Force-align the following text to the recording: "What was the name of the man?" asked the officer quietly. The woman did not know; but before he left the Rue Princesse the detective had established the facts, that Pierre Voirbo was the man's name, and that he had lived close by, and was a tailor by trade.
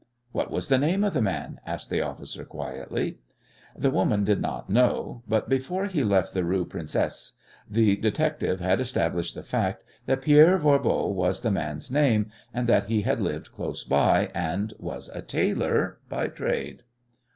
"What 0.31 0.49
was 0.49 0.67
the 0.67 0.79
name 0.79 1.03
of 1.03 1.13
the 1.13 1.21
man?" 1.21 1.59
asked 1.63 1.91
the 1.91 2.01
officer 2.01 2.43
quietly. 2.43 3.19
The 3.77 3.91
woman 3.91 4.23
did 4.23 4.41
not 4.41 4.67
know; 4.67 5.21
but 5.29 5.47
before 5.47 5.85
he 5.85 6.03
left 6.03 6.33
the 6.33 6.43
Rue 6.43 6.65
Princesse 6.65 7.33
the 7.69 7.97
detective 7.97 8.59
had 8.59 8.81
established 8.81 9.35
the 9.35 9.43
facts, 9.43 9.83
that 10.07 10.23
Pierre 10.23 10.57
Voirbo 10.57 11.11
was 11.13 11.41
the 11.41 11.51
man's 11.51 11.91
name, 11.91 12.31
and 12.51 12.67
that 12.67 12.87
he 12.87 13.03
had 13.03 13.19
lived 13.19 13.51
close 13.51 13.83
by, 13.83 14.31
and 14.33 14.73
was 14.79 15.07
a 15.13 15.21
tailor 15.21 15.99
by 16.09 16.29
trade. 16.29 16.81